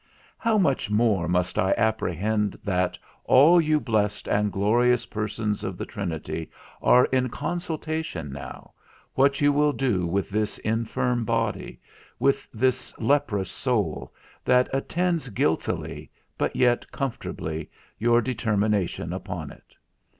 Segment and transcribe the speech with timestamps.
[0.39, 5.85] How much more must I apprehend that all you blessed and glorious persons of the
[5.85, 6.49] Trinity
[6.81, 8.71] are in consultation now,
[9.13, 11.79] what you will do with this infirm body,
[12.17, 14.11] with this leprous soul,
[14.43, 19.75] that attends guiltily, but yet comfortably, your determination upon it.